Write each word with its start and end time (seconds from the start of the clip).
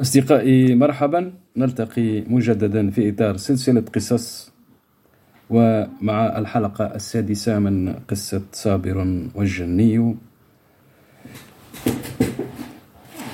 أصدقائي 0.00 0.74
مرحبا. 0.74 1.32
نلتقي 1.56 2.20
مجددا 2.20 2.90
في 2.90 3.08
إطار 3.08 3.36
سلسلة 3.36 3.80
قصص 3.80 4.52
ومع 5.50 6.38
الحلقة 6.38 6.84
السادسة 6.84 7.58
من 7.58 7.92
قصة 8.08 8.42
صابر 8.52 8.96
والجني. 9.34 10.16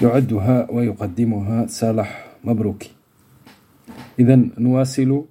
يعدها 0.02 0.71
ويقدمها 0.71 1.66
صالح 1.66 2.26
مبروكي. 2.44 2.90
إذا 4.18 4.36
نواصل. 4.59 5.25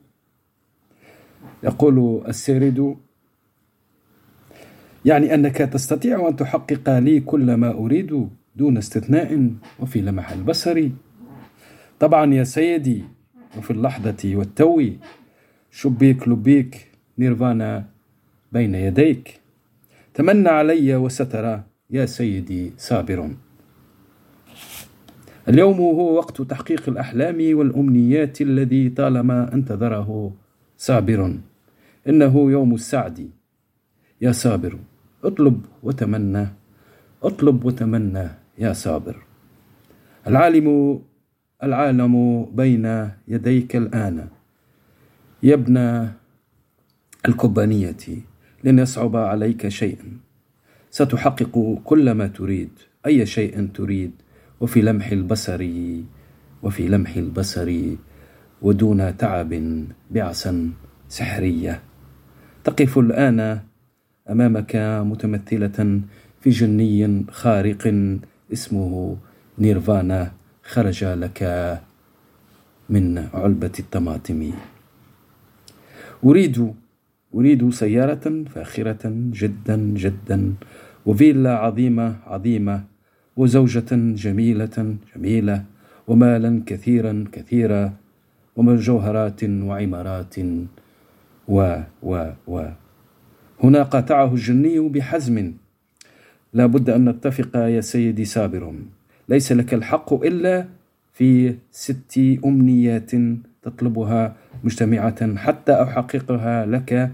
يقول 1.63 2.23
السيرد 2.27 2.95
يعني 5.05 5.33
أنك 5.33 5.57
تستطيع 5.57 6.27
أن 6.27 6.35
تحقق 6.35 6.99
لي 6.99 7.19
كل 7.19 7.53
ما 7.53 7.71
أريد 7.71 8.29
دون 8.55 8.77
استثناء 8.77 9.51
وفي 9.79 10.01
لمح 10.01 10.31
البصر. 10.31 10.89
طبعا 11.99 12.33
يا 12.33 12.43
سيدي 12.43 13.03
وفي 13.57 13.71
اللحظة 13.71 14.35
والتو 14.35 14.81
شبيك 15.71 16.27
لبيك 16.27 16.91
نيرفانا 17.17 17.85
بين 18.51 18.75
يديك. 18.75 19.39
تمنى 20.13 20.49
علي 20.49 20.95
وسترى 20.95 21.63
يا 21.89 22.05
سيدي 22.05 22.73
صابر. 22.77 23.31
اليوم 25.49 25.77
هو 25.77 26.15
وقت 26.15 26.41
تحقيق 26.41 26.89
الأحلام 26.89 27.57
والأمنيات 27.57 28.41
الذي 28.41 28.89
طالما 28.89 29.53
انتظره 29.53 30.33
صابر. 30.77 31.37
إنه 32.09 32.51
يوم 32.51 32.73
السعد. 32.73 33.29
يا 34.21 34.31
صابر 34.31 34.77
اطلب 35.23 35.65
وتمنى 35.83 36.47
اطلب 37.23 37.65
وتمنى 37.65 38.27
يا 38.57 38.73
صابر. 38.73 39.15
العالم 40.27 40.99
العالم 41.63 42.45
بين 42.53 43.09
يديك 43.27 43.75
الآن. 43.75 44.27
يا 45.43 45.53
ابن 45.53 46.07
الكوبانية 47.27 48.03
لن 48.63 48.79
يصعب 48.79 49.15
عليك 49.15 49.67
شيئا. 49.67 50.17
ستحقق 50.91 51.79
كل 51.83 52.11
ما 52.11 52.27
تريد 52.27 52.69
أي 53.05 53.25
شيء 53.25 53.67
تريد 53.73 54.11
وفي 54.61 54.81
لمح 54.81 55.07
البصر 55.07 55.67
وفي 56.63 56.87
لمح 56.87 57.15
البصر 57.15 57.95
ودون 58.61 59.17
تعب 59.17 59.83
بعصا 60.11 60.71
سحرية. 61.09 61.81
تقف 62.63 62.97
الآن 62.97 63.59
أمامك 64.29 64.75
متمثلة 65.05 66.01
في 66.41 66.49
جني 66.49 67.25
خارق 67.31 67.81
اسمه 68.53 69.17
نيرفانا. 69.59 70.31
خرج 70.67 71.03
لك 71.03 71.39
من 72.89 73.17
علبة 73.33 73.75
الطماطم. 73.79 74.51
أريد 76.23 76.73
أريد 77.35 77.69
سيارة 77.69 78.25
فاخرة 78.51 79.03
جدا 79.31 79.77
جدا 80.03 80.53
وفيلا 81.05 81.53
عظيمة 81.57 82.15
عظيمة 82.27 82.83
وزوجة 83.37 83.91
جميلة 83.91 84.95
جميلة 85.15 85.63
ومالا 86.07 86.63
كثيرا 86.65 87.25
كثيرا 87.31 87.93
ومجوهرات 88.55 89.43
وعمارات 89.43 90.35
و 91.47 91.57
و 92.03 92.11
و. 92.47 92.55
هنا 93.63 93.83
قاطعه 93.83 94.33
الجني 94.33 94.79
بحزم. 94.79 95.53
لا 96.53 96.65
بد 96.65 96.89
أن 96.89 97.09
نتفق 97.09 97.55
يا 97.55 97.81
سيدي 97.81 98.25
صابر. 98.25 98.73
ليس 99.29 99.51
لك 99.51 99.73
الحق 99.73 100.13
إلا 100.13 100.65
في 101.13 101.55
ست 101.71 102.13
أمنيات 102.45 103.11
تطلبها 103.61 104.35
مجتمعة 104.63 105.35
حتى 105.35 105.73
أحققها 105.73 106.65
لك. 106.65 107.11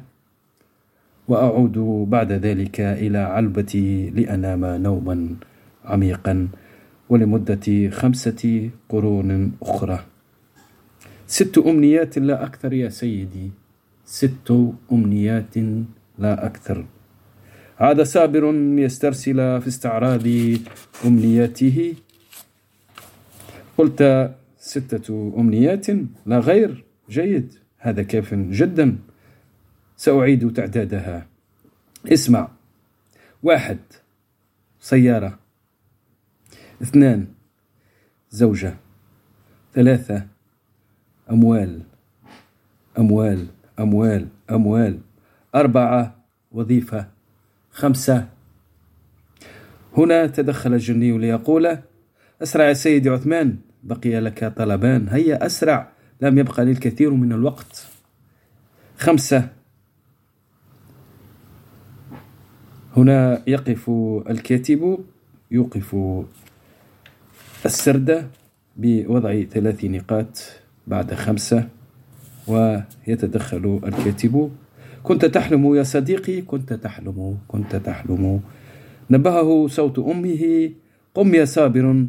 وأعود 1.28 1.78
بعد 2.10 2.32
ذلك 2.32 2.80
إلى 2.80 3.18
علبتي 3.18 4.10
لأنام 4.10 4.66
نوما 4.66 5.36
عميقا 5.86 6.48
ولمدة 7.10 7.90
خمسة 7.90 8.70
قرون 8.90 9.52
أخرى. 9.62 10.00
ست 11.28 11.58
أمنيات 11.58 12.18
لا 12.18 12.44
أكثر 12.44 12.74
يا 12.74 12.90
سيدي. 12.90 13.52
ست 14.06 14.52
أمنيات 14.92 15.56
لا 16.20 16.46
أكثر. 16.46 16.86
عاد 17.84 18.04
سابر 18.04 18.54
يسترسل 18.80 19.62
في 19.62 19.68
استعراض 19.68 20.28
أمنياته 21.06 21.96
قلت 23.78 24.32
ستة 24.60 25.34
أمنيات 25.38 25.88
لا 26.26 26.40
غير. 26.40 26.84
جيد. 27.10 27.54
هذا 27.78 28.04
كاف 28.04 28.34
جدا. 28.34 28.98
سأعيد 29.98 30.54
تعدادها. 30.54 31.28
اسمع. 32.08 32.48
واحد. 33.44 33.80
سيارة. 34.80 35.40
اثنان. 36.82 37.28
زوجة. 38.32 38.76
ثلاثة. 39.74 40.28
أموال. 41.32 41.82
أموال. 43.00 43.48
أموال. 43.80 44.28
أموال. 44.52 45.00
أربعة. 45.56 46.16
وظيفة. 46.52 47.23
خمسة. 47.74 48.28
هنا 49.98 50.28
تدخل 50.28 50.74
الجني 50.74 51.18
ليقول 51.18 51.78
أسرع 52.44 52.66
يا 52.66 52.74
سيدي 52.74 53.10
عثمان 53.10 53.58
بقي 53.84 54.20
لك 54.20 54.54
طلبان. 54.58 55.10
هيا 55.10 55.46
أسرع 55.46 55.92
لم 56.22 56.38
يبقى 56.38 56.66
لي 56.66 56.72
الكثير 56.72 57.14
من 57.14 57.32
الوقت. 57.32 57.88
خمسة. 58.98 59.50
هنا 62.98 63.44
يقف 63.48 63.90
الكاتب 64.30 65.00
يوقف 65.52 65.96
السرد 67.66 68.30
بوضع 68.78 69.42
ثلاث 69.42 69.86
نقاط 69.86 70.44
بعد 70.88 71.14
خمسة 71.14 71.70
ويتدخل 72.48 73.82
الكاتب. 73.84 74.52
كنت 75.04 75.26
تحلم 75.26 75.76
يا 75.76 75.84
صديقي 75.84 76.42
كنت 76.42 76.74
تحلم 76.74 77.38
كنت 77.48 77.76
تحلم. 77.76 78.42
نبهه 79.12 79.68
صوت 79.68 80.00
أمه 80.00 80.72
قم 81.14 81.36
يا 81.36 81.46
صابر. 81.46 82.06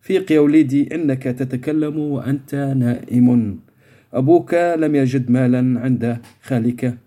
فيق 0.00 0.32
يا 0.32 0.40
وليدي 0.40 0.94
إنك 0.94 1.22
تتكلم 1.22 1.98
وأنت 1.98 2.54
نائم. 2.54 3.58
أبوك 4.14 4.54
لم 4.54 4.94
يجد 4.94 5.30
مالا 5.30 5.80
عند 5.80 6.18
خالك 6.42 6.98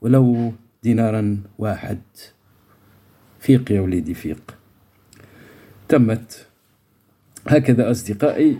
ولو 0.00 0.52
دينارا 0.82 1.38
واحد. 1.58 1.98
فيق 3.40 3.72
يا 3.72 3.80
وليدي 3.80 4.14
فيق. 4.14 4.54
تمت. 5.88 6.46
هكذا 7.46 7.90
أصدقائي 7.90 8.56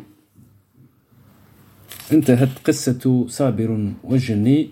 انتهت 2.12 2.59
قصة 2.65 3.26
صابر 3.28 3.92
والجني 4.04 4.70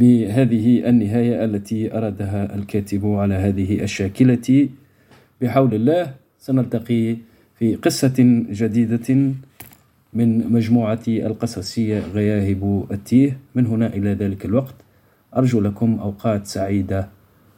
بهذه 0.00 0.88
النهاية 0.88 1.44
التي 1.44 1.96
أرادها 1.96 2.54
الكاتب 2.56 3.06
على 3.06 3.34
هذه 3.34 3.82
الشاكلة. 3.82 4.68
بحول 5.40 5.74
الله 5.74 6.14
سنلتقي 6.38 7.16
في 7.58 7.76
قصة 7.76 8.18
جديدة 8.50 9.08
من 10.12 10.52
مجموعة 10.52 11.04
القصصية 11.08 11.98
غياهب 12.00 12.86
التيه. 12.90 13.38
من 13.54 13.66
هنا 13.66 13.86
إلى 13.86 14.12
ذلك 14.12 14.44
الوقت 14.44 14.74
أرجو 15.36 15.60
لكم 15.60 15.98
أوقات 16.00 16.46
سعيدة 16.46 17.08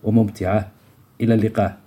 وممتعة. 0.03 0.71
إلى 1.21 1.35
اللقاء. 1.35 1.82